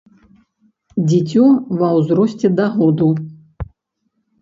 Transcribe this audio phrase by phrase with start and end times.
[1.09, 1.45] Дзіцё
[1.83, 3.09] ва ўзросце да году.